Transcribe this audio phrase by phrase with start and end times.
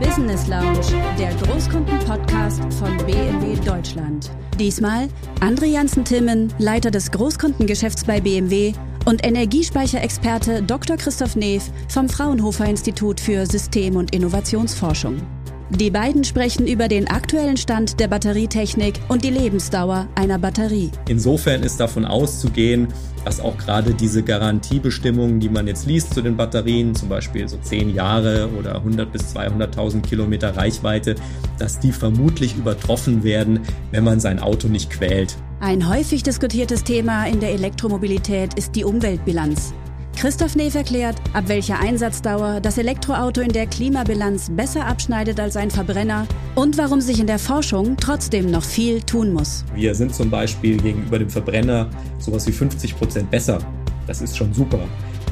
[0.00, 0.86] Business Lounge,
[1.18, 4.30] der Großkunden-Podcast von BMW Deutschland.
[4.58, 5.08] Diesmal
[5.40, 8.74] André Janssen-Timmen, Leiter des Großkundengeschäfts bei BMW
[9.06, 10.96] und Energiespeicherexperte Dr.
[10.96, 15.22] Christoph Neef vom Fraunhofer Institut für System- und Innovationsforschung.
[15.70, 20.92] Die beiden sprechen über den aktuellen Stand der Batterietechnik und die Lebensdauer einer Batterie.
[21.08, 22.86] Insofern ist davon auszugehen,
[23.24, 27.56] dass auch gerade diese Garantiebestimmungen, die man jetzt liest zu den Batterien, zum Beispiel so
[27.56, 31.16] 10 Jahre oder 100 bis 200.000 Kilometer Reichweite,
[31.58, 33.60] dass die vermutlich übertroffen werden,
[33.90, 35.36] wenn man sein Auto nicht quält.
[35.58, 39.74] Ein häufig diskutiertes Thema in der Elektromobilität ist die Umweltbilanz.
[40.16, 45.70] Christoph Neef erklärt, ab welcher Einsatzdauer das Elektroauto in der Klimabilanz besser abschneidet als ein
[45.70, 49.62] Verbrenner und warum sich in der Forschung trotzdem noch viel tun muss.
[49.74, 53.58] Wir sind zum Beispiel gegenüber dem Verbrenner sowas wie 50 Prozent besser.
[54.06, 54.80] Das ist schon super.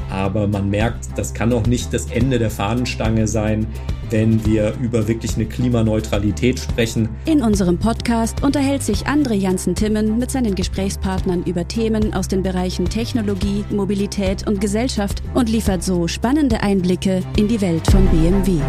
[0.09, 3.67] Aber man merkt, das kann auch nicht das Ende der Fahnenstange sein,
[4.09, 7.09] wenn wir über wirklich eine Klimaneutralität sprechen.
[7.25, 12.85] In unserem Podcast unterhält sich André Janssen-Timmen mit seinen Gesprächspartnern über Themen aus den Bereichen
[12.85, 18.59] Technologie, Mobilität und Gesellschaft und liefert so spannende Einblicke in die Welt von BMW.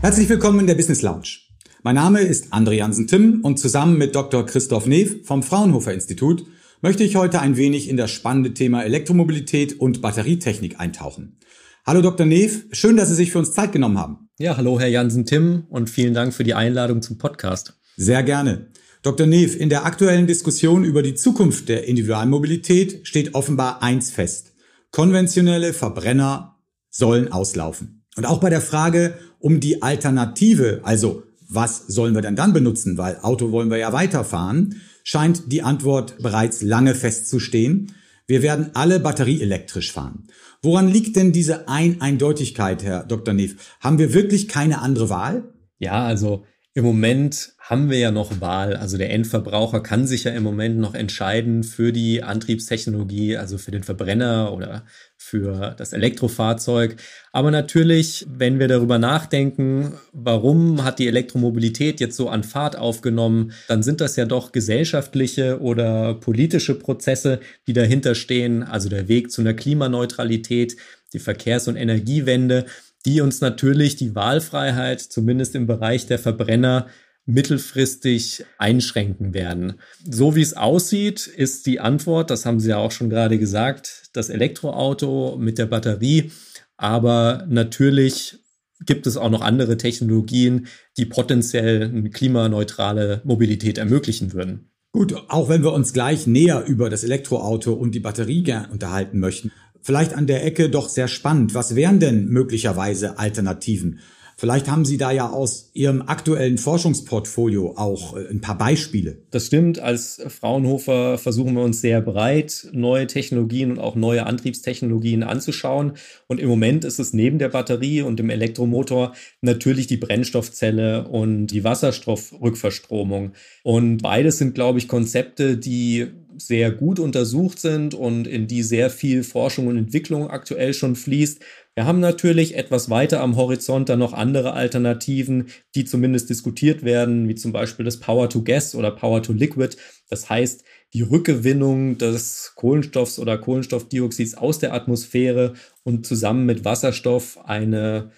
[0.00, 1.38] Herzlich willkommen in der Business Lounge.
[1.82, 4.44] Mein Name ist André Janssen-Timmen und zusammen mit Dr.
[4.44, 6.44] Christoph Neef vom Fraunhofer Institut
[6.86, 11.40] möchte ich heute ein wenig in das spannende Thema Elektromobilität und Batterietechnik eintauchen.
[11.84, 12.24] Hallo Dr.
[12.24, 14.28] Neef, schön, dass Sie sich für uns Zeit genommen haben.
[14.38, 17.76] Ja, hallo Herr Jansen-Tim und vielen Dank für die Einladung zum Podcast.
[17.96, 18.68] Sehr gerne.
[19.02, 19.26] Dr.
[19.26, 24.52] Neef, in der aktuellen Diskussion über die Zukunft der Individualmobilität steht offenbar eins fest.
[24.92, 28.04] Konventionelle Verbrenner sollen auslaufen.
[28.16, 32.96] Und auch bei der Frage um die Alternative, also was sollen wir denn dann benutzen,
[32.96, 37.94] weil Auto wollen wir ja weiterfahren, scheint die Antwort bereits lange festzustehen.
[38.26, 40.26] Wir werden alle batterieelektrisch fahren.
[40.62, 43.32] Woran liegt denn diese Ein-Eindeutigkeit, Herr Dr.
[43.32, 43.76] Neef?
[43.78, 45.54] Haben wir wirklich keine andere Wahl?
[45.78, 46.44] Ja, also
[46.76, 48.76] im Moment haben wir ja noch Wahl.
[48.76, 53.70] Also der Endverbraucher kann sich ja im Moment noch entscheiden für die Antriebstechnologie, also für
[53.70, 54.84] den Verbrenner oder
[55.16, 56.96] für das Elektrofahrzeug.
[57.32, 63.52] Aber natürlich, wenn wir darüber nachdenken, warum hat die Elektromobilität jetzt so an Fahrt aufgenommen,
[63.68, 68.62] dann sind das ja doch gesellschaftliche oder politische Prozesse, die dahinter stehen.
[68.62, 70.76] Also der Weg zu einer Klimaneutralität,
[71.14, 72.66] die Verkehrs- und Energiewende
[73.06, 76.88] die uns natürlich die Wahlfreiheit, zumindest im Bereich der Verbrenner,
[77.26, 79.74] mittelfristig einschränken werden.
[80.04, 84.10] So wie es aussieht, ist die Antwort, das haben Sie ja auch schon gerade gesagt,
[84.12, 86.30] das Elektroauto mit der Batterie.
[86.76, 88.38] Aber natürlich
[88.84, 90.66] gibt es auch noch andere Technologien,
[90.96, 94.70] die potenziell eine klimaneutrale Mobilität ermöglichen würden.
[94.92, 99.52] Gut, auch wenn wir uns gleich näher über das Elektroauto und die Batterie unterhalten möchten,
[99.86, 101.54] vielleicht an der Ecke doch sehr spannend.
[101.54, 104.00] Was wären denn möglicherweise Alternativen?
[104.38, 109.22] Vielleicht haben Sie da ja aus Ihrem aktuellen Forschungsportfolio auch äh, ein paar Beispiele.
[109.30, 109.78] Das stimmt.
[109.78, 115.92] Als Fraunhofer versuchen wir uns sehr breit neue Technologien und auch neue Antriebstechnologien anzuschauen.
[116.26, 121.46] Und im Moment ist es neben der Batterie und dem Elektromotor natürlich die Brennstoffzelle und
[121.46, 123.32] die Wasserstoffrückverstromung.
[123.62, 126.08] Und beides sind, glaube ich, Konzepte, die
[126.38, 131.40] sehr gut untersucht sind und in die sehr viel Forschung und Entwicklung aktuell schon fließt.
[131.74, 137.28] Wir haben natürlich etwas weiter am Horizont dann noch andere Alternativen, die zumindest diskutiert werden,
[137.28, 139.76] wie zum Beispiel das Power to Gas oder Power to Liquid.
[140.08, 140.64] Das heißt,
[140.94, 148.10] die Rückgewinnung des Kohlenstoffs oder Kohlenstoffdioxids aus der Atmosphäre und zusammen mit Wasserstoff eine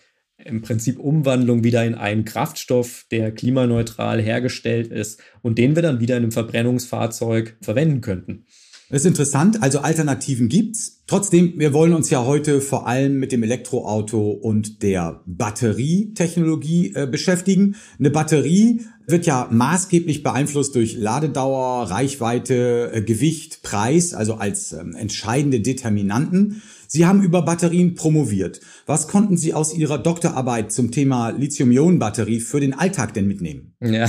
[0.45, 6.01] im Prinzip Umwandlung wieder in einen Kraftstoff, der klimaneutral hergestellt ist und den wir dann
[6.01, 8.45] wieder in einem Verbrennungsfahrzeug verwenden könnten.
[8.91, 11.03] Das ist interessant, also Alternativen gibt's.
[11.07, 17.07] Trotzdem, wir wollen uns ja heute vor allem mit dem Elektroauto und der Batterietechnologie äh,
[17.07, 17.77] beschäftigen.
[17.99, 24.95] Eine Batterie wird ja maßgeblich beeinflusst durch Ladedauer, Reichweite, äh, Gewicht, Preis, also als ähm,
[24.95, 26.63] entscheidende Determinanten.
[26.91, 28.61] Sie haben über Batterien promoviert.
[28.87, 33.75] Was konnten Sie aus Ihrer Doktorarbeit zum Thema Lithium-Ionen-Batterie für den Alltag denn mitnehmen?
[33.83, 34.09] Ja,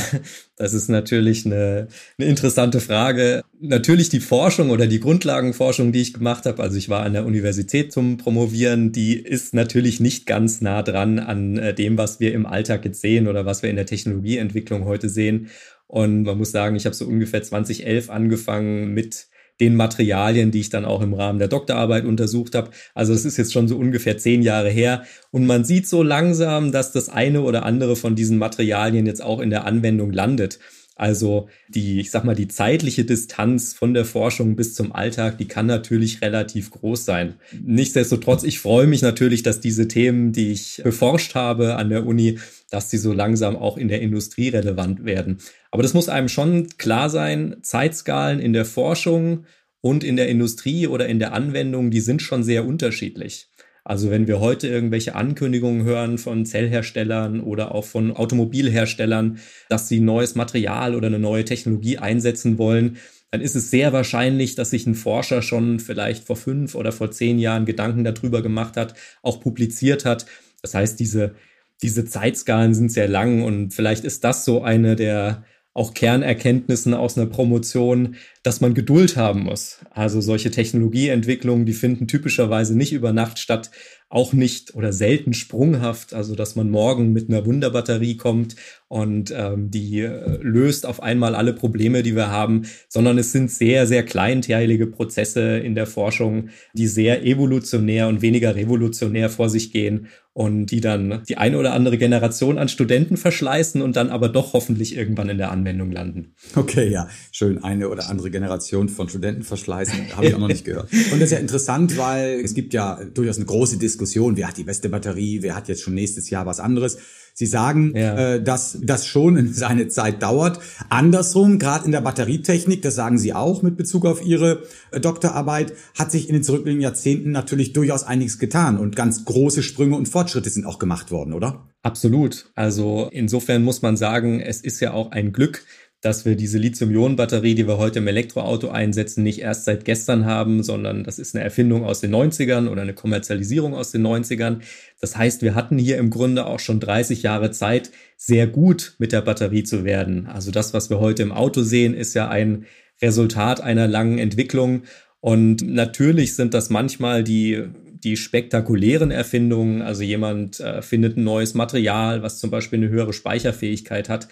[0.56, 3.44] das ist natürlich eine, eine interessante Frage.
[3.60, 7.26] Natürlich die Forschung oder die Grundlagenforschung, die ich gemacht habe, also ich war an der
[7.26, 12.34] Universität zum Promovieren, die ist natürlich nicht ganz nah dran an äh, dem, was wir
[12.34, 15.50] im Alltag jetzt sehen oder was wir in der Technologieentwicklung heute sehen.
[15.88, 19.28] Und man muss sagen, ich habe so ungefähr 2011 angefangen mit
[19.60, 22.72] den Materialien, die ich dann auch im Rahmen der Doktorarbeit untersucht habe.
[22.94, 25.04] Also es ist jetzt schon so ungefähr zehn Jahre her.
[25.32, 29.40] Und man sieht so langsam, dass das eine oder andere von diesen Materialien jetzt auch
[29.40, 30.60] in der Anwendung landet.
[31.00, 35.48] Also die, ich sag mal, die zeitliche Distanz von der Forschung bis zum Alltag, die
[35.48, 37.36] kann natürlich relativ groß sein.
[37.64, 42.40] Nichtsdestotrotz, ich freue mich natürlich, dass diese Themen, die ich beforscht habe an der Uni,
[42.70, 45.38] dass die so langsam auch in der Industrie relevant werden.
[45.72, 49.46] Aber das muss einem schon klar sein, Zeitskalen in der Forschung
[49.82, 53.50] und in der Industrie oder in der Anwendung, die sind schon sehr unterschiedlich.
[53.84, 59.40] Also wenn wir heute irgendwelche Ankündigungen hören von Zellherstellern oder auch von Automobilherstellern,
[59.70, 62.98] dass sie neues Material oder eine neue Technologie einsetzen wollen,
[63.32, 67.12] dann ist es sehr wahrscheinlich, dass sich ein Forscher schon vielleicht vor fünf oder vor
[67.12, 70.26] zehn Jahren Gedanken darüber gemacht hat, auch publiziert hat.
[70.62, 71.36] Das heißt, diese,
[71.82, 75.46] diese Zeitskalen sind sehr lang und vielleicht ist das so eine der
[75.80, 79.80] auch Kernerkenntnissen aus einer Promotion, dass man Geduld haben muss.
[79.92, 83.72] Also solche Technologieentwicklungen, die finden typischerweise nicht über Nacht statt,
[84.10, 88.56] auch nicht oder selten sprunghaft, also dass man morgen mit einer Wunderbatterie kommt
[88.88, 93.52] und ähm, die äh, löst auf einmal alle Probleme, die wir haben, sondern es sind
[93.52, 99.72] sehr, sehr kleinteilige Prozesse in der Forschung, die sehr evolutionär und weniger revolutionär vor sich
[99.72, 104.30] gehen und die dann die eine oder andere Generation an Studenten verschleißen und dann aber
[104.30, 106.34] doch hoffentlich irgendwann in der Anwendung landen.
[106.56, 107.64] Okay, ja, schön.
[107.64, 110.92] Eine oder andere Generation von Studenten verschleißen, habe ich auch noch nicht gehört.
[111.12, 114.58] Und das ist ja interessant, weil es gibt ja durchaus eine große Diskussion, wer hat
[114.58, 116.98] die beste Batterie, wer hat jetzt schon nächstes Jahr was anderes.
[117.34, 118.34] Sie sagen, ja.
[118.34, 120.60] äh, dass das schon seine Zeit dauert.
[120.90, 125.74] Andersrum, gerade in der Batterietechnik, das sagen Sie auch mit Bezug auf Ihre äh, Doktorarbeit,
[125.98, 130.10] hat sich in den zurückliegenden Jahrzehnten natürlich durchaus einiges getan und ganz große Sprünge und
[130.10, 131.70] Fortschritte sind auch gemacht worden, oder?
[131.82, 132.52] Absolut.
[132.56, 135.64] Also insofern muss man sagen, es ist ja auch ein Glück,
[136.02, 140.64] dass wir diese Lithium-Ionen-Batterie, die wir heute im Elektroauto einsetzen, nicht erst seit gestern haben,
[140.64, 144.60] sondern das ist eine Erfindung aus den 90ern oder eine Kommerzialisierung aus den 90ern.
[145.02, 149.12] Das heißt, wir hatten hier im Grunde auch schon 30 Jahre Zeit, sehr gut mit
[149.12, 150.28] der Batterie zu werden.
[150.28, 152.66] Also das, was wir heute im Auto sehen, ist ja ein
[153.02, 154.84] Resultat einer langen Entwicklung.
[155.20, 157.66] Und natürlich sind das manchmal die
[158.04, 163.14] die spektakulären Erfindungen, also jemand äh, findet ein neues Material, was zum Beispiel eine höhere
[163.14, 164.30] Speicherfähigkeit hat.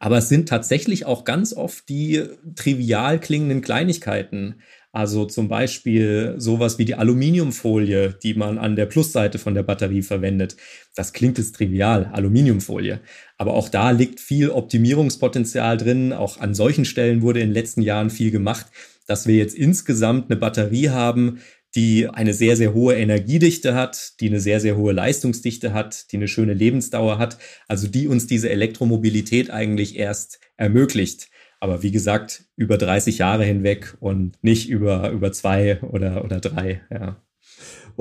[0.00, 2.24] Aber es sind tatsächlich auch ganz oft die
[2.56, 4.56] trivial klingenden Kleinigkeiten.
[4.92, 10.02] Also zum Beispiel sowas wie die Aluminiumfolie, die man an der Plusseite von der Batterie
[10.02, 10.56] verwendet.
[10.96, 13.00] Das klingt jetzt trivial, Aluminiumfolie.
[13.36, 16.14] Aber auch da liegt viel Optimierungspotenzial drin.
[16.14, 18.66] Auch an solchen Stellen wurde in den letzten Jahren viel gemacht,
[19.06, 21.40] dass wir jetzt insgesamt eine Batterie haben,
[21.74, 26.16] die eine sehr, sehr hohe Energiedichte hat, die eine sehr, sehr hohe Leistungsdichte hat, die
[26.16, 27.38] eine schöne Lebensdauer hat,
[27.68, 31.28] also die uns diese Elektromobilität eigentlich erst ermöglicht.
[31.60, 36.82] Aber wie gesagt, über 30 Jahre hinweg und nicht über, über zwei oder, oder drei,
[36.90, 37.22] ja.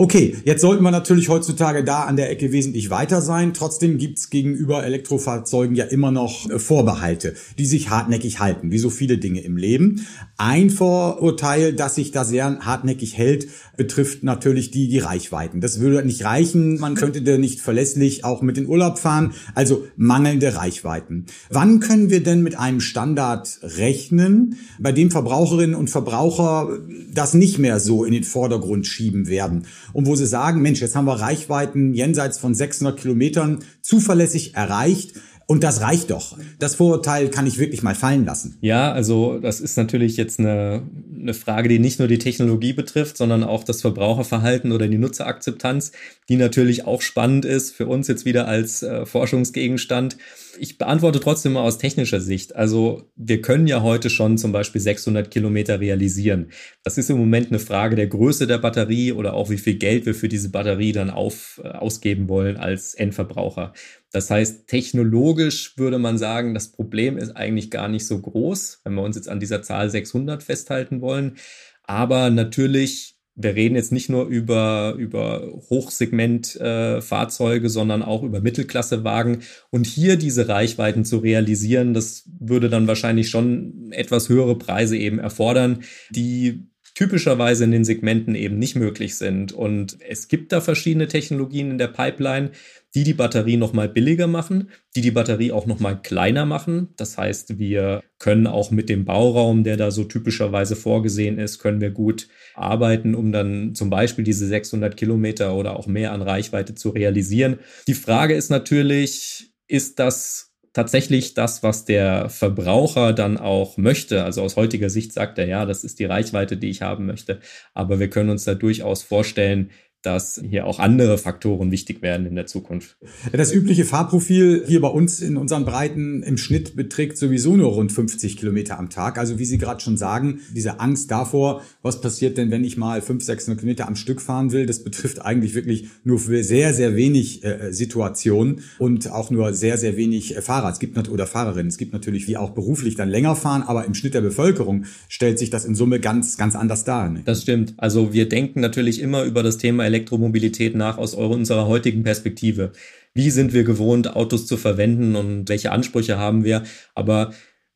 [0.01, 3.54] Okay, jetzt sollten wir natürlich heutzutage da an der Ecke wesentlich weiter sein.
[3.54, 8.90] Trotzdem gibt's gegenüber Elektrofahrzeugen ja immer noch äh, Vorbehalte, die sich hartnäckig halten, wie so
[8.90, 10.07] viele Dinge im Leben.
[10.38, 15.60] Ein Vorurteil, das sich da sehr hartnäckig hält, betrifft natürlich die, die Reichweiten.
[15.60, 19.86] Das würde nicht reichen, man könnte da nicht verlässlich auch mit in Urlaub fahren, also
[19.98, 21.25] mangelnde Reichweiten.
[21.50, 26.78] Wann können wir denn mit einem Standard rechnen, bei dem Verbraucherinnen und Verbraucher
[27.13, 29.66] das nicht mehr so in den Vordergrund schieben werden?
[29.94, 35.13] Und wo sie sagen, Mensch, jetzt haben wir Reichweiten jenseits von 600 Kilometern zuverlässig erreicht.
[35.50, 36.38] Und das reicht doch.
[36.60, 38.60] Das Vorurteil kann ich wirklich mal fallen lassen.
[38.62, 40.84] Ja, also das ist natürlich jetzt eine,
[41.19, 45.92] eine Frage, die nicht nur die Technologie betrifft, sondern auch das Verbraucherverhalten oder die Nutzerakzeptanz,
[46.30, 50.18] die natürlich auch spannend ist für uns jetzt wieder als äh, Forschungsgegenstand
[50.60, 52.56] ich beantworte trotzdem mal aus technischer Sicht.
[52.56, 56.51] Also wir können ja heute schon zum Beispiel 600 Kilometer realisieren.
[56.84, 60.06] Das ist im Moment eine Frage der Größe der Batterie oder auch wie viel Geld
[60.06, 63.74] wir für diese Batterie dann auf, äh, ausgeben wollen als Endverbraucher.
[64.12, 68.96] Das heißt, technologisch würde man sagen, das Problem ist eigentlich gar nicht so groß, wenn
[68.96, 71.38] wir uns jetzt an dieser Zahl 600 festhalten wollen.
[71.84, 79.44] Aber natürlich wir reden jetzt nicht nur über, über Hochsegment-Fahrzeuge, äh, sondern auch über Mittelklassewagen.
[79.70, 85.20] Und hier diese Reichweiten zu realisieren, das würde dann wahrscheinlich schon etwas höhere Preise eben
[85.20, 86.68] erfordern, die
[87.00, 89.53] typischerweise in den Segmenten eben nicht möglich sind.
[89.53, 92.51] Und es gibt da verschiedene Technologien in der Pipeline,
[92.94, 96.89] die die Batterie nochmal billiger machen, die die Batterie auch nochmal kleiner machen.
[96.98, 101.79] Das heißt, wir können auch mit dem Bauraum, der da so typischerweise vorgesehen ist, können
[101.79, 106.75] wir gut arbeiten, um dann zum Beispiel diese 600 Kilometer oder auch mehr an Reichweite
[106.75, 107.60] zu realisieren.
[107.88, 114.23] Die Frage ist natürlich, ist das tatsächlich das, was der Verbraucher dann auch möchte.
[114.23, 117.39] Also aus heutiger Sicht sagt er, ja, das ist die Reichweite, die ich haben möchte.
[117.73, 119.71] Aber wir können uns da durchaus vorstellen,
[120.01, 122.98] dass hier auch andere Faktoren wichtig werden in der Zukunft.
[123.34, 127.91] Das übliche Fahrprofil hier bei uns in unseren Breiten im Schnitt beträgt sowieso nur rund
[127.91, 129.18] 50 Kilometer am Tag.
[129.18, 133.01] Also wie Sie gerade schon sagen, diese Angst davor, was passiert denn, wenn ich mal
[133.01, 136.96] 500, 600 Kilometer am Stück fahren will, das betrifft eigentlich wirklich nur für sehr, sehr
[136.96, 140.70] wenig äh, Situationen und auch nur sehr, sehr wenig äh, Fahrer.
[140.70, 141.68] Es gibt oder Fahrerinnen.
[141.68, 145.39] Es gibt natürlich, die auch beruflich dann länger fahren, aber im Schnitt der Bevölkerung stellt
[145.39, 147.10] sich das in Summe ganz, ganz anders dar.
[147.10, 147.22] Ne?
[147.25, 147.74] Das stimmt.
[147.77, 152.72] Also wir denken natürlich immer über das Thema Elektromobilität nach aus unserer heutigen Perspektive.
[153.13, 156.63] Wie sind wir gewohnt, Autos zu verwenden und welche Ansprüche haben wir?
[156.96, 157.31] Aber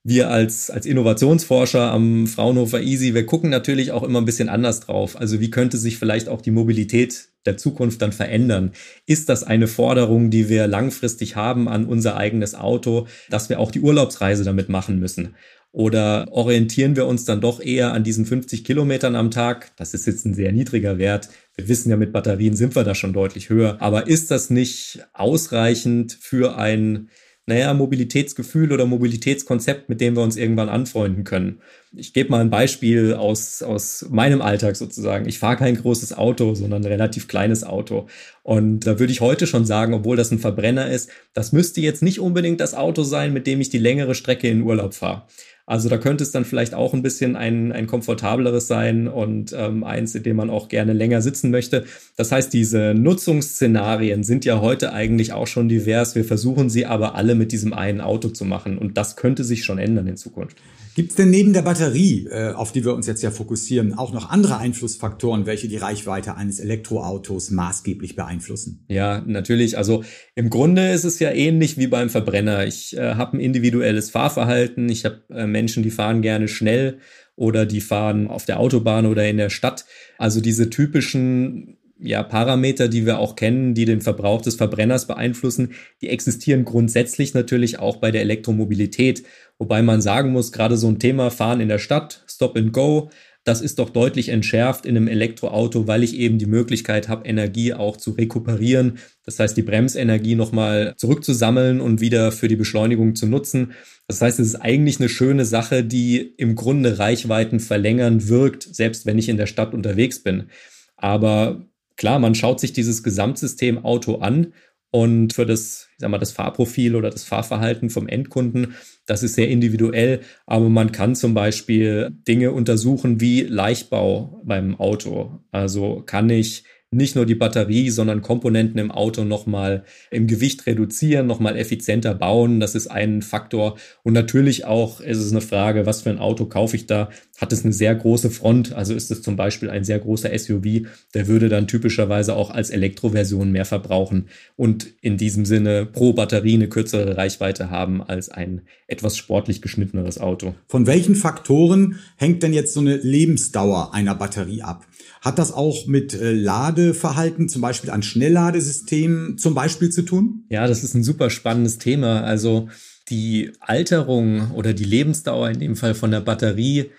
[0.05, 4.81] wir als, als Innovationsforscher am Fraunhofer Easy, wir gucken natürlich auch immer ein bisschen anders
[4.81, 5.17] drauf.
[5.17, 8.73] Also wie könnte sich vielleicht auch die Mobilität der Zukunft dann verändern?
[9.05, 13.71] Ist das eine Forderung, die wir langfristig haben an unser eigenes Auto, dass wir auch
[13.71, 15.35] die Urlaubsreise damit machen müssen?
[15.71, 19.71] Oder orientieren wir uns dann doch eher an diesen 50 Kilometern am Tag?
[19.77, 21.29] Das ist jetzt ein sehr niedriger Wert.
[21.55, 23.77] Wir wissen ja, mit Batterien sind wir da schon deutlich höher.
[23.79, 27.09] Aber ist das nicht ausreichend für ein,
[27.45, 31.59] naja, Mobilitätsgefühl oder Mobilitätskonzept, mit dem wir uns irgendwann anfreunden können?
[31.95, 35.29] Ich gebe mal ein Beispiel aus, aus meinem Alltag sozusagen.
[35.29, 38.07] Ich fahre kein großes Auto, sondern ein relativ kleines Auto.
[38.41, 42.01] Und da würde ich heute schon sagen, obwohl das ein Verbrenner ist, das müsste jetzt
[42.01, 45.27] nicht unbedingt das Auto sein, mit dem ich die längere Strecke in Urlaub fahre.
[45.65, 49.85] Also da könnte es dann vielleicht auch ein bisschen ein, ein komfortableres sein und ähm,
[49.85, 51.85] eins, in dem man auch gerne länger sitzen möchte.
[52.17, 56.15] Das heißt, diese Nutzungsszenarien sind ja heute eigentlich auch schon divers.
[56.15, 59.63] Wir versuchen sie aber alle mit diesem einen Auto zu machen und das könnte sich
[59.63, 60.57] schon ändern in Zukunft.
[60.95, 64.13] Gibt es denn neben der Batterie, äh, auf die wir uns jetzt ja fokussieren, auch
[64.13, 68.85] noch andere Einflussfaktoren, welche die Reichweite eines Elektroautos maßgeblich beeinflussen?
[68.89, 69.77] Ja, natürlich.
[69.77, 70.03] Also
[70.35, 72.67] im Grunde ist es ja ähnlich wie beim Verbrenner.
[72.67, 74.87] Ich äh, habe ein individuelles Fahrverhalten.
[74.89, 76.99] Ich habe äh, Menschen, die fahren gerne schnell
[77.35, 79.85] oder die fahren auf der Autobahn oder in der Stadt.
[80.19, 85.71] Also diese typischen ja, Parameter, die wir auch kennen, die den Verbrauch des Verbrenners beeinflussen,
[86.01, 89.23] die existieren grundsätzlich natürlich auch bei der Elektromobilität.
[89.63, 93.09] Wobei man sagen muss, gerade so ein Thema Fahren in der Stadt, Stop and Go,
[93.45, 97.73] das ist doch deutlich entschärft in einem Elektroauto, weil ich eben die Möglichkeit habe, Energie
[97.73, 98.97] auch zu rekuperieren.
[99.25, 103.71] Das heißt, die Bremsenergie nochmal zurückzusammeln und wieder für die Beschleunigung zu nutzen.
[104.09, 109.05] Das heißt, es ist eigentlich eine schöne Sache, die im Grunde Reichweiten verlängern wirkt, selbst
[109.05, 110.49] wenn ich in der Stadt unterwegs bin.
[110.97, 111.65] Aber
[111.95, 114.47] klar, man schaut sich dieses Gesamtsystem Auto an
[114.95, 118.75] und für das, ich sag mal, das Fahrprofil oder das Fahrverhalten vom Endkunden,
[119.07, 125.39] das ist sehr individuell, aber man kann zum Beispiel Dinge untersuchen wie Leichtbau beim Auto.
[125.51, 131.27] Also kann ich nicht nur die Batterie, sondern Komponenten im Auto nochmal im Gewicht reduzieren,
[131.27, 132.59] nochmal effizienter bauen.
[132.59, 133.77] Das ist ein Faktor.
[134.03, 137.09] Und natürlich auch ist es eine Frage, was für ein Auto kaufe ich da?
[137.37, 138.73] Hat es eine sehr große Front?
[138.73, 140.87] Also ist es zum Beispiel ein sehr großer SUV?
[141.13, 146.53] Der würde dann typischerweise auch als Elektroversion mehr verbrauchen und in diesem Sinne pro Batterie
[146.53, 150.55] eine kürzere Reichweite haben als ein etwas sportlich geschnitteneres Auto.
[150.67, 154.85] Von welchen Faktoren hängt denn jetzt so eine Lebensdauer einer Batterie ab?
[155.23, 160.43] Hat das auch mit äh, Ladeverhalten, zum Beispiel an Schnellladesystemen zum Beispiel zu tun?
[160.49, 162.23] Ja, das ist ein super spannendes Thema.
[162.23, 162.67] Also
[163.09, 166.89] die Alterung oder die Lebensdauer in dem Fall von der Batterie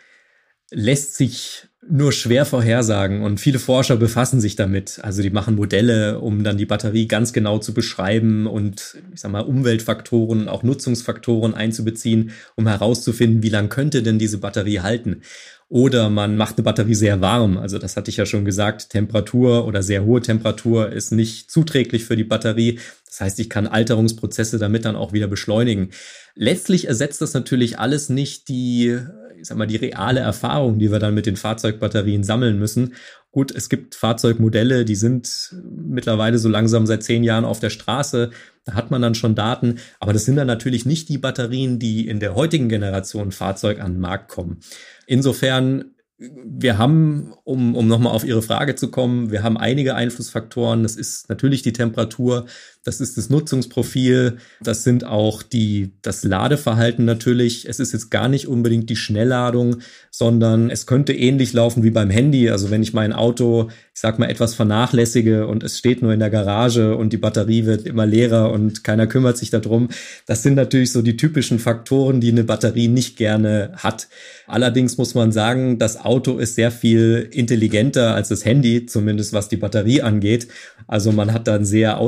[0.75, 5.01] lässt sich nur schwer vorhersagen und viele Forscher befassen sich damit.
[5.03, 9.31] Also die machen Modelle, um dann die Batterie ganz genau zu beschreiben und ich sag
[9.31, 15.21] mal Umweltfaktoren, auch Nutzungsfaktoren einzubeziehen, um herauszufinden, wie lang könnte denn diese Batterie halten.
[15.69, 17.57] Oder man macht eine Batterie sehr warm.
[17.59, 22.05] Also das hatte ich ja schon gesagt, Temperatur oder sehr hohe Temperatur ist nicht zuträglich
[22.05, 22.79] für die Batterie.
[23.07, 25.91] Das heißt, ich kann Alterungsprozesse damit dann auch wieder beschleunigen.
[26.35, 28.99] Letztlich ersetzt das natürlich alles nicht die,
[29.39, 32.95] ich sag mal, die reale Erfahrung, die wir dann mit den Fahrzeugbatterien sammeln müssen.
[33.31, 38.31] Gut, es gibt Fahrzeugmodelle, die sind mittlerweile so langsam seit zehn Jahren auf der Straße.
[38.65, 39.77] Da hat man dann schon Daten.
[40.01, 43.95] Aber das sind dann natürlich nicht die Batterien, die in der heutigen Generation Fahrzeug an
[43.95, 44.61] den Markt kommen.
[45.07, 50.83] Insofern wir haben, um, um nochmal auf Ihre Frage zu kommen, wir haben einige Einflussfaktoren.
[50.83, 52.47] Das ist natürlich die Temperatur,
[52.85, 57.67] das ist das Nutzungsprofil, das sind auch die, das Ladeverhalten natürlich.
[57.67, 59.79] Es ist jetzt gar nicht unbedingt die Schnellladung,
[60.11, 62.51] sondern es könnte ähnlich laufen wie beim Handy.
[62.51, 66.21] Also wenn ich mein Auto, ich sag mal, etwas vernachlässige und es steht nur in
[66.21, 69.89] der Garage und die Batterie wird immer leerer und keiner kümmert sich darum.
[70.27, 74.09] Das sind natürlich so die typischen Faktoren, die eine Batterie nicht gerne hat.
[74.47, 79.49] Allerdings muss man sagen, das Auto ist sehr viel intelligenter als das Handy, zumindest was
[79.49, 80.49] die Batterie angeht.
[80.87, 81.99] Also man hat da ein sehr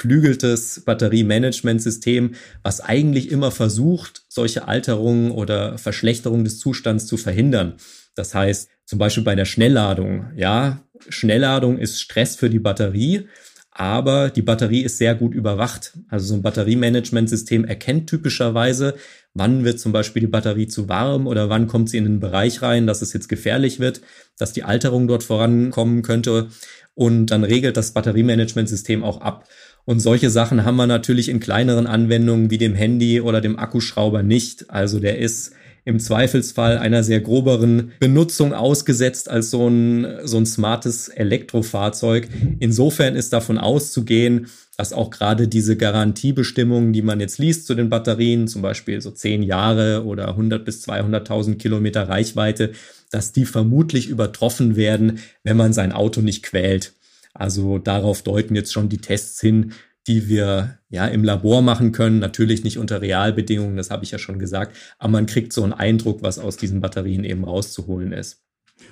[0.00, 7.74] ausgeklügeltes Batteriemanagementsystem, was eigentlich immer versucht, solche Alterungen oder Verschlechterungen des Zustands zu verhindern.
[8.14, 13.28] Das heißt, zum Beispiel bei der Schnellladung, ja, Schnellladung ist Stress für die Batterie,
[13.70, 15.92] aber die Batterie ist sehr gut überwacht.
[16.08, 18.94] Also so ein Batteriemanagementsystem erkennt typischerweise,
[19.32, 22.62] wann wird zum Beispiel die Batterie zu warm oder wann kommt sie in den Bereich
[22.62, 24.00] rein, dass es jetzt gefährlich wird,
[24.38, 26.48] dass die Alterung dort vorankommen könnte.
[26.94, 29.48] Und dann regelt das Batteriemanagementsystem auch ab.
[29.84, 34.22] Und solche Sachen haben wir natürlich in kleineren Anwendungen wie dem Handy oder dem Akkuschrauber
[34.22, 34.70] nicht.
[34.70, 35.52] Also der ist
[35.84, 42.28] im Zweifelsfall einer sehr groberen Benutzung ausgesetzt als so ein, so ein smartes Elektrofahrzeug.
[42.58, 44.46] Insofern ist davon auszugehen,
[44.76, 49.10] dass auch gerade diese Garantiebestimmungen, die man jetzt liest zu den Batterien, zum Beispiel so
[49.10, 52.72] zehn Jahre oder 100 bis 200.000 Kilometer Reichweite,
[53.10, 56.94] dass die vermutlich übertroffen werden, wenn man sein Auto nicht quält.
[57.34, 59.72] Also darauf deuten jetzt schon die Tests hin,
[60.06, 62.18] die wir ja im Labor machen können.
[62.18, 65.72] Natürlich nicht unter Realbedingungen, das habe ich ja schon gesagt, aber man kriegt so einen
[65.72, 68.42] Eindruck, was aus diesen Batterien eben rauszuholen ist.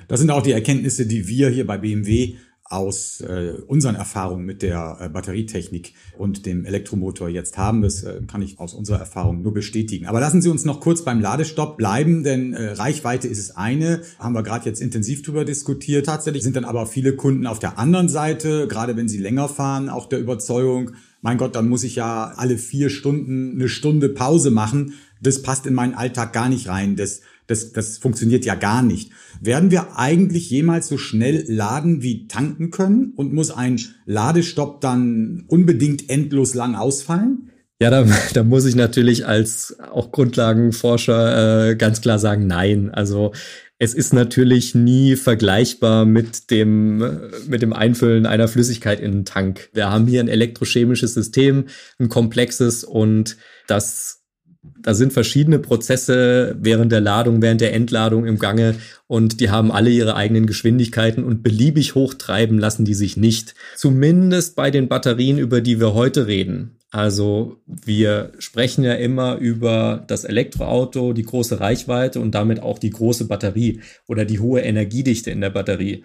[0.07, 2.37] Das sind auch die Erkenntnisse, die wir hier bei BMW
[2.69, 7.81] aus äh, unseren Erfahrungen mit der äh, Batterietechnik und dem Elektromotor jetzt haben.
[7.81, 10.07] Das äh, kann ich aus unserer Erfahrung nur bestätigen.
[10.07, 14.03] Aber lassen Sie uns noch kurz beim Ladestopp bleiben, denn äh, Reichweite ist es eine,
[14.19, 16.07] haben wir gerade jetzt intensiv drüber diskutiert.
[16.07, 19.89] Tatsächlich sind dann aber viele Kunden auf der anderen Seite, gerade wenn sie länger fahren,
[19.89, 24.51] auch der Überzeugung, mein Gott, dann muss ich ja alle vier Stunden eine Stunde Pause
[24.51, 24.95] machen.
[25.21, 26.95] Das passt in meinen Alltag gar nicht rein.
[26.95, 29.11] Das, das, das funktioniert ja gar nicht.
[29.41, 33.13] Werden wir eigentlich jemals so schnell laden wie tanken können?
[33.17, 37.51] Und muss ein Ladestopp dann unbedingt endlos lang ausfallen?
[37.81, 42.91] Ja, da, da muss ich natürlich als auch Grundlagenforscher äh, ganz klar sagen, nein.
[42.91, 43.33] Also
[43.79, 46.99] es ist natürlich nie vergleichbar mit dem,
[47.47, 49.71] mit dem Einfüllen einer Flüssigkeit in einen Tank.
[49.73, 51.67] Wir haben hier ein elektrochemisches System,
[51.99, 53.37] ein komplexes und
[53.69, 54.18] das
[54.63, 58.75] da sind verschiedene Prozesse während der Ladung, während der Entladung im Gange
[59.07, 63.55] und die haben alle ihre eigenen Geschwindigkeiten und beliebig hochtreiben lassen die sich nicht.
[63.77, 66.79] Zumindest bei den Batterien, über die wir heute reden.
[66.91, 72.91] Also wir sprechen ja immer über das Elektroauto, die große Reichweite und damit auch die
[72.91, 76.05] große Batterie oder die hohe Energiedichte in der Batterie.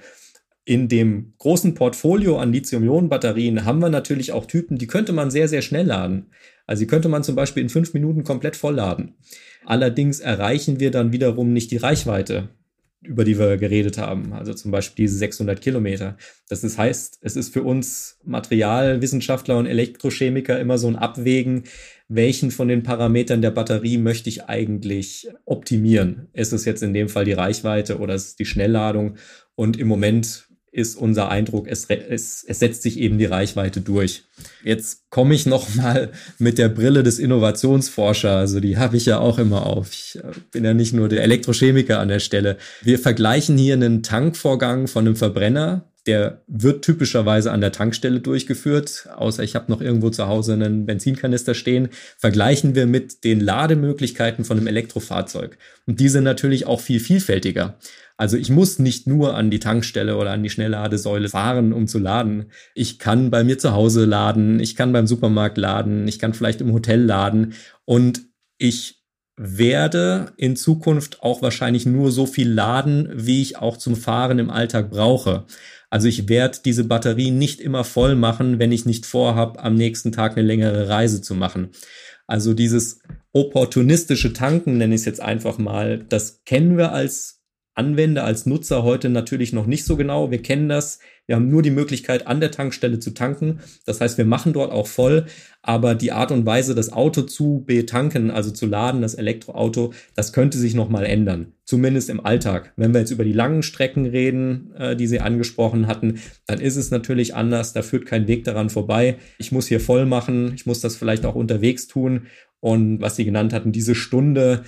[0.65, 5.49] In dem großen Portfolio an Lithium-Ionen-Batterien haben wir natürlich auch Typen, die könnte man sehr,
[5.49, 6.27] sehr schnell laden.
[6.65, 9.15] Also die könnte man zum Beispiel in fünf Minuten komplett vollladen.
[9.65, 12.49] Allerdings erreichen wir dann wiederum nicht die Reichweite,
[13.01, 14.31] über die wir geredet haben.
[14.31, 16.15] Also zum Beispiel diese 600 Kilometer.
[16.47, 21.63] Das heißt, es ist für uns Materialwissenschaftler und Elektrochemiker immer so ein Abwägen,
[22.07, 26.27] welchen von den Parametern der Batterie möchte ich eigentlich optimieren?
[26.31, 29.15] Ist es jetzt in dem Fall die Reichweite oder ist es die Schnellladung?
[29.55, 34.23] Und im Moment ist unser Eindruck, es, es, es setzt sich eben die Reichweite durch.
[34.63, 39.19] Jetzt komme ich noch mal mit der Brille des Innovationsforscher, also die habe ich ja
[39.19, 39.91] auch immer auf.
[39.93, 42.57] Ich äh, bin ja nicht nur der Elektrochemiker an der Stelle.
[42.81, 49.07] Wir vergleichen hier einen Tankvorgang von einem Verbrenner, der wird typischerweise an der Tankstelle durchgeführt,
[49.15, 51.89] außer ich habe noch irgendwo zu Hause einen Benzinkanister stehen.
[52.17, 55.57] Vergleichen wir mit den Lademöglichkeiten von einem Elektrofahrzeug.
[55.85, 57.77] Und die sind natürlich auch viel vielfältiger.
[58.17, 61.99] Also ich muss nicht nur an die Tankstelle oder an die Schnellladesäule fahren, um zu
[61.99, 62.51] laden.
[62.75, 66.61] Ich kann bei mir zu Hause laden, ich kann beim Supermarkt laden, ich kann vielleicht
[66.61, 67.53] im Hotel laden
[67.85, 68.21] und
[68.57, 69.03] ich
[69.35, 74.51] werde in Zukunft auch wahrscheinlich nur so viel laden, wie ich auch zum Fahren im
[74.51, 75.45] Alltag brauche.
[75.93, 80.11] Also ich werde diese Batterie nicht immer voll machen, wenn ich nicht vorhab, am nächsten
[80.11, 81.69] Tag eine längere Reise zu machen.
[82.25, 82.99] Also dieses
[83.31, 87.43] opportunistische Tanken, nenne ich es jetzt einfach mal, das kennen wir als
[87.75, 90.31] Anwender, als Nutzer heute natürlich noch nicht so genau.
[90.31, 90.97] Wir kennen das.
[91.25, 93.59] Wir haben nur die Möglichkeit, an der Tankstelle zu tanken.
[93.85, 95.25] Das heißt, wir machen dort auch voll.
[95.61, 100.33] Aber die Art und Weise, das Auto zu betanken, also zu laden, das Elektroauto, das
[100.33, 101.53] könnte sich nochmal ändern.
[101.63, 102.73] Zumindest im Alltag.
[102.75, 106.75] Wenn wir jetzt über die langen Strecken reden, äh, die Sie angesprochen hatten, dann ist
[106.75, 107.71] es natürlich anders.
[107.71, 109.17] Da führt kein Weg daran vorbei.
[109.37, 110.51] Ich muss hier voll machen.
[110.55, 112.27] Ich muss das vielleicht auch unterwegs tun.
[112.59, 114.63] Und was Sie genannt hatten, diese Stunde,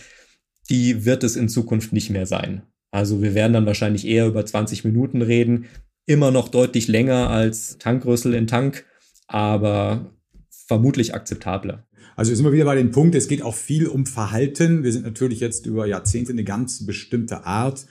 [0.69, 2.63] die wird es in Zukunft nicht mehr sein.
[2.91, 5.65] Also wir werden dann wahrscheinlich eher über 20 Minuten reden.
[6.07, 8.85] Immer noch deutlich länger als Tankrüssel in Tank,
[9.27, 10.13] aber
[10.49, 11.85] vermutlich akzeptabler.
[12.15, 14.83] Also sind wir wieder bei dem Punkt, es geht auch viel um Verhalten.
[14.83, 17.87] Wir sind natürlich jetzt über Jahrzehnte eine ganz bestimmte Art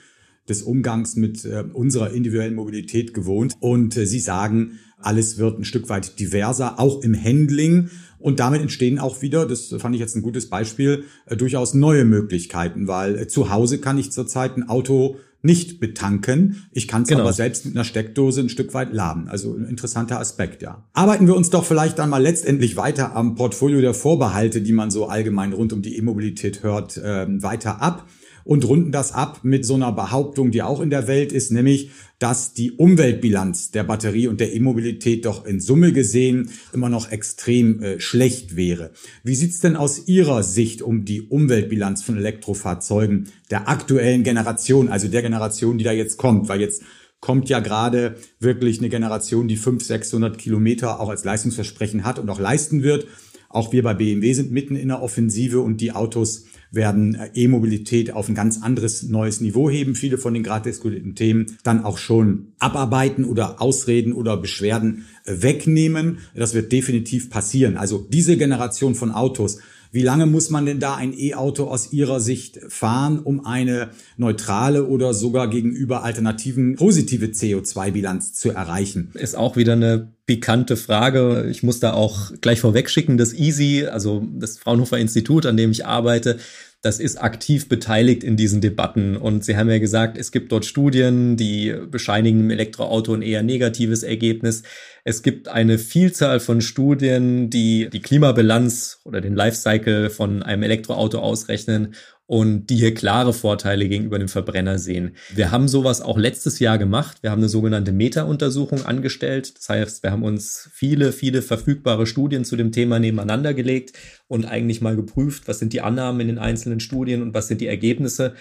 [0.47, 3.53] des Umgangs mit äh, unserer individuellen Mobilität gewohnt.
[3.59, 7.89] Und äh, Sie sagen, alles wird ein Stück weit diverser, auch im Handling.
[8.17, 12.05] Und damit entstehen auch wieder, das fand ich jetzt ein gutes Beispiel, äh, durchaus neue
[12.05, 16.65] Möglichkeiten, weil äh, zu Hause kann ich zurzeit ein Auto nicht betanken.
[16.71, 17.21] Ich kann es genau.
[17.21, 19.27] aber selbst mit einer Steckdose ein Stück weit laden.
[19.29, 20.83] Also ein interessanter Aspekt, ja.
[20.93, 24.91] Arbeiten wir uns doch vielleicht dann mal letztendlich weiter am Portfolio der Vorbehalte, die man
[24.91, 28.07] so allgemein rund um die E-Mobilität hört, äh, weiter ab
[28.43, 31.91] und runden das ab mit so einer Behauptung, die auch in der Welt ist, nämlich,
[32.19, 37.81] dass die Umweltbilanz der Batterie und der E-Mobilität doch in Summe gesehen immer noch extrem
[37.81, 38.91] äh, schlecht wäre.
[39.23, 45.07] Wie sieht's denn aus Ihrer Sicht um die Umweltbilanz von Elektrofahrzeugen der aktuellen Generation, also
[45.07, 46.47] der Generation, die da jetzt kommt?
[46.47, 46.83] Weil jetzt
[47.19, 52.29] kommt ja gerade wirklich eine Generation, die 500, 600 Kilometer auch als Leistungsversprechen hat und
[52.29, 53.07] auch leisten wird.
[53.49, 56.45] Auch wir bei BMW sind mitten in der Offensive und die Autos
[56.75, 59.95] werden äh, E-Mobilität auf ein ganz anderes neues Niveau heben.
[59.95, 65.41] Viele von den gerade diskutierten Themen dann auch schon abarbeiten oder Ausreden oder Beschwerden äh,
[65.41, 66.19] wegnehmen.
[66.35, 67.77] Das wird definitiv passieren.
[67.77, 69.59] Also diese Generation von Autos
[69.95, 74.87] wie lange muss man denn da ein E-Auto aus Ihrer Sicht fahren, um eine neutrale
[74.87, 79.11] oder sogar gegenüber Alternativen positive CO2-Bilanz zu erreichen?
[79.13, 81.47] Ist auch wieder eine pikante Frage.
[81.49, 85.71] Ich muss da auch gleich vorweg schicken, das EASY, also das Fraunhofer Institut, an dem
[85.71, 86.39] ich arbeite,
[86.85, 89.17] das ist aktiv beteiligt in diesen Debatten.
[89.17, 93.41] Und Sie haben ja gesagt, es gibt dort Studien, die bescheinigen im Elektroauto ein eher
[93.41, 94.61] negatives Ergebnis.
[95.03, 101.17] Es gibt eine Vielzahl von Studien, die die Klimabilanz oder den Lifecycle von einem Elektroauto
[101.17, 101.95] ausrechnen
[102.27, 105.15] und die hier klare Vorteile gegenüber dem Verbrenner sehen.
[105.33, 107.17] Wir haben sowas auch letztes Jahr gemacht.
[107.21, 109.55] Wir haben eine sogenannte Meta-Untersuchung angestellt.
[109.57, 113.93] Das heißt, wir haben uns viele, viele verfügbare Studien zu dem Thema nebeneinander gelegt
[114.27, 117.61] und eigentlich mal geprüft, was sind die Annahmen in den einzelnen Studien und was sind
[117.61, 118.33] die Ergebnisse.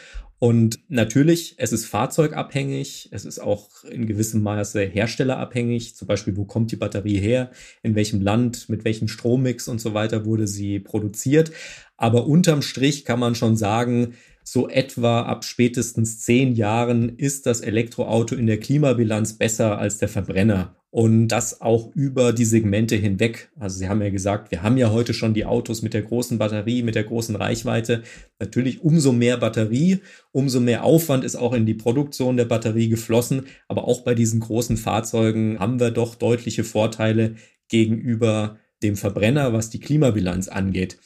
[0.44, 5.96] Und natürlich, es ist fahrzeugabhängig, es ist auch in gewissem Maße herstellerabhängig.
[5.96, 7.50] Zum Beispiel, wo kommt die Batterie her,
[7.82, 11.50] in welchem Land, mit welchem Strommix und so weiter wurde sie produziert.
[11.96, 17.62] Aber unterm Strich kann man schon sagen, so etwa ab spätestens zehn Jahren ist das
[17.62, 23.50] Elektroauto in der Klimabilanz besser als der Verbrenner und das auch über die Segmente hinweg.
[23.58, 26.38] Also Sie haben ja gesagt, wir haben ja heute schon die Autos mit der großen
[26.38, 28.04] Batterie, mit der großen Reichweite.
[28.38, 29.98] Natürlich umso mehr Batterie,
[30.30, 33.46] umso mehr Aufwand ist auch in die Produktion der Batterie geflossen.
[33.66, 37.34] Aber auch bei diesen großen Fahrzeugen haben wir doch deutliche Vorteile
[37.68, 40.98] gegenüber dem Verbrenner, was die Klimabilanz angeht.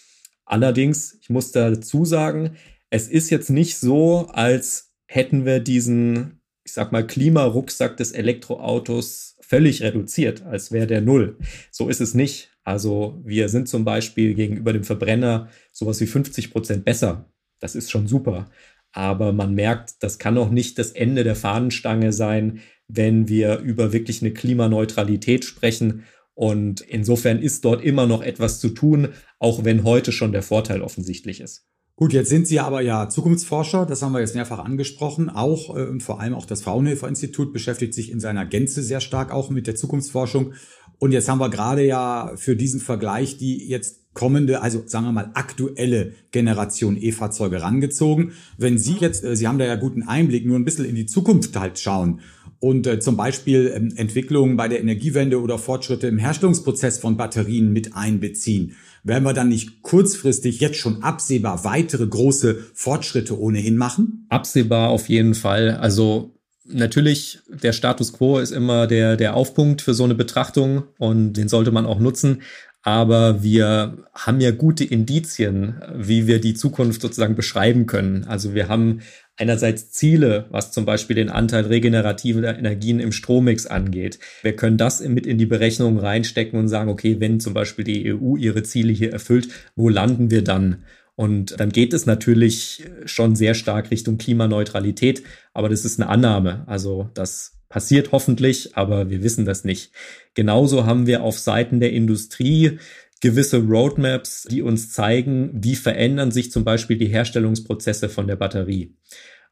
[0.44, 2.56] Allerdings, ich muss dazu sagen,
[2.90, 9.37] es ist jetzt nicht so, als hätten wir diesen ich sag mal, Klimarucksack des Elektroautos
[9.48, 11.36] völlig reduziert, als wäre der null.
[11.70, 12.50] So ist es nicht.
[12.64, 17.32] Also wir sind zum Beispiel gegenüber dem Verbrenner sowas wie 50 Prozent besser.
[17.58, 18.50] Das ist schon super.
[18.92, 23.92] Aber man merkt, das kann auch nicht das Ende der Fahnenstange sein, wenn wir über
[23.92, 26.04] wirklich eine Klimaneutralität sprechen.
[26.34, 29.08] Und insofern ist dort immer noch etwas zu tun,
[29.38, 31.67] auch wenn heute schon der Vorteil offensichtlich ist.
[31.98, 35.28] Gut, jetzt sind Sie aber ja Zukunftsforscher, das haben wir jetzt mehrfach angesprochen.
[35.28, 39.00] Auch äh, und vor allem auch das Fraunhofer Institut beschäftigt sich in seiner Gänze sehr
[39.00, 40.52] stark auch mit der Zukunftsforschung.
[41.00, 45.12] Und jetzt haben wir gerade ja für diesen Vergleich die jetzt kommende, also sagen wir
[45.12, 48.30] mal aktuelle Generation E-Fahrzeuge rangezogen.
[48.56, 51.06] Wenn Sie jetzt, äh, Sie haben da ja guten Einblick, nur ein bisschen in die
[51.06, 52.20] Zukunft halt schauen
[52.60, 57.72] und äh, zum Beispiel ähm, Entwicklungen bei der Energiewende oder Fortschritte im Herstellungsprozess von Batterien
[57.72, 64.26] mit einbeziehen werden wir dann nicht kurzfristig jetzt schon absehbar weitere große Fortschritte ohnehin machen?
[64.28, 65.72] Absehbar auf jeden Fall.
[65.72, 66.34] Also
[66.64, 71.48] natürlich, der Status quo ist immer der, der Aufpunkt für so eine Betrachtung und den
[71.48, 72.42] sollte man auch nutzen.
[72.82, 78.24] Aber wir haben ja gute Indizien, wie wir die Zukunft sozusagen beschreiben können.
[78.24, 79.00] Also wir haben
[79.36, 84.18] einerseits Ziele, was zum Beispiel den Anteil regenerativer Energien im Strommix angeht.
[84.42, 88.12] Wir können das mit in die Berechnung reinstecken und sagen, okay, wenn zum Beispiel die
[88.12, 90.84] EU ihre Ziele hier erfüllt, wo landen wir dann?
[91.14, 96.62] Und dann geht es natürlich schon sehr stark Richtung Klimaneutralität, aber das ist eine Annahme.
[96.66, 99.92] Also das passiert hoffentlich, aber wir wissen das nicht.
[100.34, 102.78] Genauso haben wir auf Seiten der Industrie
[103.20, 108.94] gewisse Roadmaps, die uns zeigen, wie verändern sich zum Beispiel die Herstellungsprozesse von der Batterie.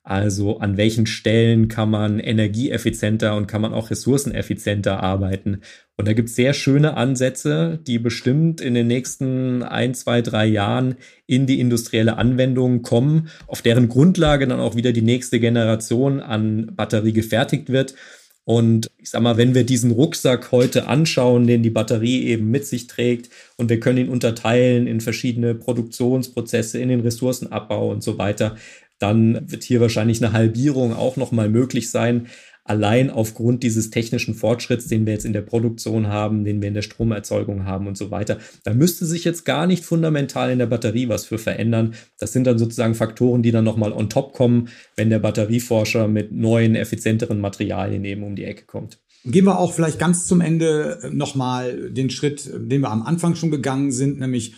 [0.09, 5.63] Also an welchen Stellen kann man energieeffizienter und kann man auch ressourceneffizienter arbeiten.
[5.97, 10.47] Und da gibt es sehr schöne Ansätze, die bestimmt in den nächsten ein, zwei, drei
[10.47, 10.95] Jahren
[11.27, 16.71] in die industrielle Anwendung kommen, auf deren Grundlage dann auch wieder die nächste Generation an
[16.77, 17.97] Batterie gefertigt wird.
[18.45, 22.65] Und ich sag mal, wenn wir diesen Rucksack heute anschauen, den die Batterie eben mit
[22.65, 28.19] sich trägt, und wir können ihn unterteilen in verschiedene Produktionsprozesse, in den Ressourcenabbau und so
[28.19, 28.55] weiter,
[28.99, 32.27] dann wird hier wahrscheinlich eine Halbierung auch nochmal möglich sein
[32.69, 36.75] allein aufgrund dieses technischen Fortschritts, den wir jetzt in der Produktion haben, den wir in
[36.75, 38.39] der Stromerzeugung haben und so weiter.
[38.65, 41.95] Da müsste sich jetzt gar nicht fundamental in der Batterie was für verändern.
[42.19, 46.33] Das sind dann sozusagen Faktoren, die dann nochmal on top kommen, wenn der Batterieforscher mit
[46.33, 48.99] neuen, effizienteren Materialien eben um die Ecke kommt.
[49.25, 53.51] Gehen wir auch vielleicht ganz zum Ende nochmal den Schritt, den wir am Anfang schon
[53.51, 54.55] gegangen sind, nämlich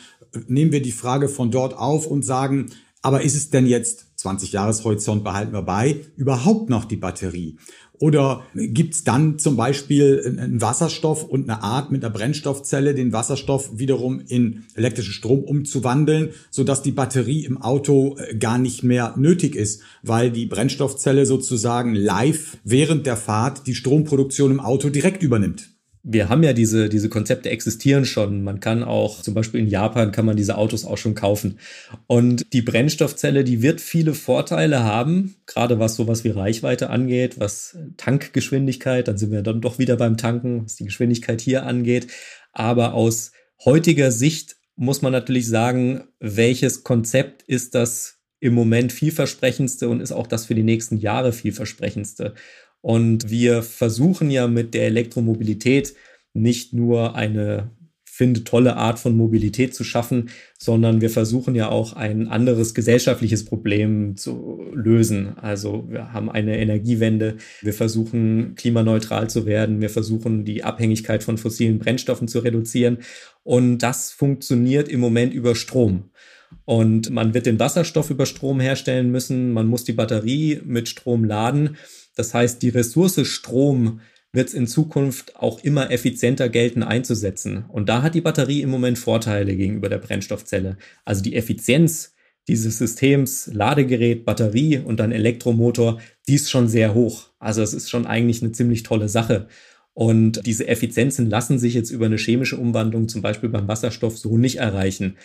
[0.46, 2.66] nehmen wir die Frage von dort auf und sagen,
[3.00, 7.56] aber ist es denn jetzt 20 Jahreshorizont behalten wir bei, überhaupt noch die Batterie?
[8.00, 13.78] Oder gibt's dann zum Beispiel einen Wasserstoff und eine Art mit einer Brennstoffzelle den Wasserstoff
[13.78, 19.54] wiederum in elektrischen Strom umzuwandeln, sodass die Batterie im Auto äh, gar nicht mehr nötig
[19.54, 25.77] ist, weil die Brennstoffzelle sozusagen live während der Fahrt die Stromproduktion im Auto direkt übernimmt?
[26.02, 28.42] Wir haben ja diese, diese Konzepte existieren schon.
[28.42, 31.58] Man kann auch, zum Beispiel in Japan kann man diese Autos auch schon kaufen.
[32.06, 37.76] Und die Brennstoffzelle, die wird viele Vorteile haben, gerade was sowas wie Reichweite angeht, was
[37.96, 42.08] Tankgeschwindigkeit, dann sind wir dann doch wieder beim Tanken, was die Geschwindigkeit hier angeht.
[42.52, 43.32] Aber aus
[43.64, 50.12] heutiger Sicht muss man natürlich sagen, welches Konzept ist das im Moment vielversprechendste und ist
[50.12, 52.34] auch das für die nächsten Jahre vielversprechendste.
[52.80, 55.94] Und wir versuchen ja mit der Elektromobilität
[56.32, 57.70] nicht nur eine
[58.18, 63.44] finde tolle Art von Mobilität zu schaffen, sondern wir versuchen ja auch ein anderes gesellschaftliches
[63.44, 65.38] Problem zu lösen.
[65.38, 71.38] Also wir haben eine Energiewende, wir versuchen klimaneutral zu werden, wir versuchen die Abhängigkeit von
[71.38, 72.98] fossilen Brennstoffen zu reduzieren.
[73.44, 76.10] Und das funktioniert im Moment über Strom.
[76.64, 81.22] Und man wird den Wasserstoff über Strom herstellen müssen, man muss die Batterie mit Strom
[81.22, 81.76] laden
[82.18, 84.00] das heißt, die Ressource Strom
[84.32, 87.64] wird es in Zukunft auch immer effizienter gelten einzusetzen.
[87.68, 90.76] Und da hat die Batterie im Moment Vorteile gegenüber der Brennstoffzelle.
[91.04, 92.14] Also die Effizienz
[92.48, 97.30] dieses Systems, Ladegerät, Batterie und dann Elektromotor, die ist schon sehr hoch.
[97.38, 99.48] Also es ist schon eigentlich eine ziemlich tolle Sache.
[99.94, 104.38] Und diese Effizienzen lassen sich jetzt über eine chemische Umwandlung zum Beispiel beim Wasserstoff so
[104.38, 105.16] nicht erreichen.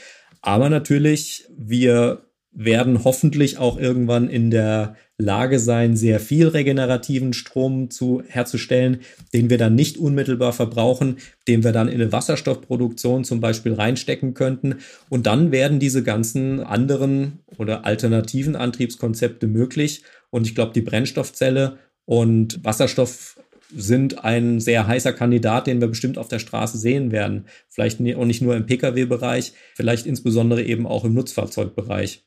[0.42, 7.90] Aber natürlich, wir werden hoffentlich auch irgendwann in der Lage sein, sehr viel regenerativen Strom
[7.90, 9.00] zu herzustellen,
[9.34, 14.34] den wir dann nicht unmittelbar verbrauchen, den wir dann in eine Wasserstoffproduktion zum Beispiel reinstecken
[14.34, 14.76] könnten.
[15.10, 20.04] Und dann werden diese ganzen anderen oder alternativen Antriebskonzepte möglich.
[20.30, 23.40] Und ich glaube, die Brennstoffzelle und Wasserstoff
[23.76, 27.46] sind ein sehr heißer Kandidat, den wir bestimmt auf der Straße sehen werden.
[27.70, 32.24] Vielleicht auch nicht nur im Pkw-Bereich, vielleicht insbesondere eben auch im Nutzfahrzeugbereich.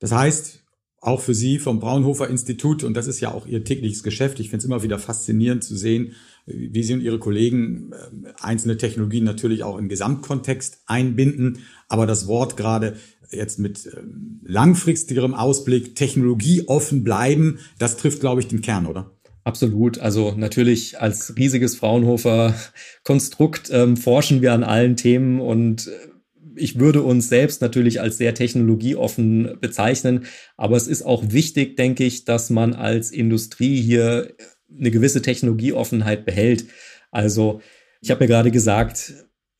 [0.00, 0.64] Das heißt,
[1.00, 4.50] auch für Sie vom Braunhofer Institut, und das ist ja auch Ihr tägliches Geschäft, ich
[4.50, 6.14] finde es immer wieder faszinierend zu sehen,
[6.46, 11.60] wie Sie und Ihre Kollegen äh, einzelne Technologien natürlich auch im Gesamtkontext einbinden.
[11.88, 12.96] Aber das Wort gerade
[13.30, 19.10] jetzt mit ähm, langfristigerem Ausblick, Technologie offen bleiben, das trifft, glaube ich, den Kern, oder?
[19.44, 19.98] Absolut.
[19.98, 22.54] Also natürlich als riesiges Fraunhofer
[23.04, 25.90] Konstrukt ähm, forschen wir an allen Themen und äh,
[26.56, 30.24] ich würde uns selbst natürlich als sehr technologieoffen bezeichnen,
[30.56, 34.34] aber es ist auch wichtig, denke ich, dass man als Industrie hier
[34.78, 36.66] eine gewisse Technologieoffenheit behält.
[37.10, 37.60] Also
[38.00, 39.14] ich habe ja gerade gesagt,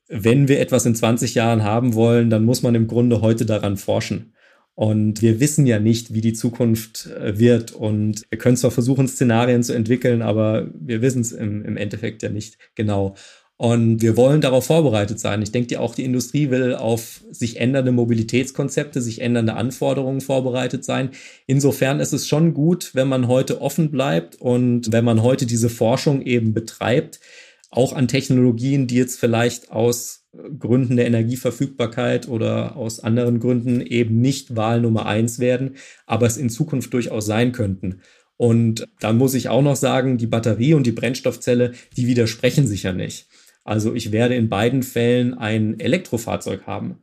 [0.08, 3.76] wenn wir etwas in 20 Jahren haben wollen, dann muss man im Grunde heute daran
[3.76, 4.34] forschen.
[4.74, 7.72] Und wir wissen ja nicht, wie die Zukunft äh, wird.
[7.72, 12.22] Und wir können zwar versuchen, Szenarien zu entwickeln, aber wir wissen es im, im Endeffekt
[12.22, 13.14] ja nicht genau.
[13.60, 15.42] Und wir wollen darauf vorbereitet sein.
[15.42, 21.10] Ich denke, auch die Industrie will auf sich ändernde Mobilitätskonzepte, sich ändernde Anforderungen vorbereitet sein.
[21.46, 25.68] Insofern ist es schon gut, wenn man heute offen bleibt und wenn man heute diese
[25.68, 27.20] Forschung eben betreibt,
[27.68, 30.24] auch an Technologien, die jetzt vielleicht aus
[30.58, 36.38] Gründen der Energieverfügbarkeit oder aus anderen Gründen eben nicht Wahl Nummer eins werden, aber es
[36.38, 38.00] in Zukunft durchaus sein könnten.
[38.38, 42.84] Und dann muss ich auch noch sagen, die Batterie und die Brennstoffzelle, die widersprechen sich
[42.84, 43.26] ja nicht.
[43.70, 46.98] Also ich werde in beiden Fällen ein Elektrofahrzeug haben.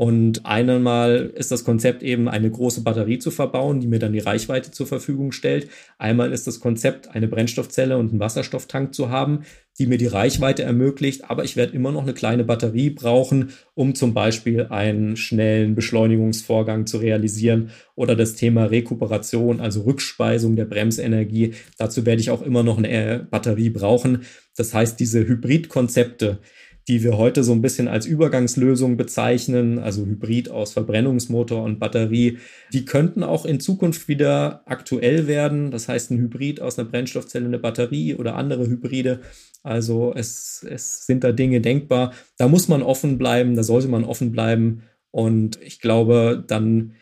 [0.00, 4.18] Und einmal ist das Konzept eben eine große Batterie zu verbauen, die mir dann die
[4.18, 5.68] Reichweite zur Verfügung stellt.
[5.98, 9.40] Einmal ist das Konzept eine Brennstoffzelle und einen Wasserstofftank zu haben,
[9.78, 11.28] die mir die Reichweite ermöglicht.
[11.28, 16.86] Aber ich werde immer noch eine kleine Batterie brauchen, um zum Beispiel einen schnellen Beschleunigungsvorgang
[16.86, 21.52] zu realisieren oder das Thema Rekuperation, also Rückspeisung der Bremsenergie.
[21.76, 24.22] Dazu werde ich auch immer noch eine Batterie brauchen.
[24.56, 26.38] Das heißt, diese Hybridkonzepte,
[26.88, 32.38] die wir heute so ein bisschen als Übergangslösung bezeichnen, also Hybrid aus Verbrennungsmotor und Batterie,
[32.72, 35.70] die könnten auch in Zukunft wieder aktuell werden.
[35.70, 39.20] Das heißt, ein Hybrid aus einer Brennstoffzelle, eine Batterie oder andere Hybride.
[39.62, 42.12] Also es, es sind da Dinge denkbar.
[42.38, 44.82] Da muss man offen bleiben, da sollte man offen bleiben.
[45.10, 46.94] Und ich glaube, dann,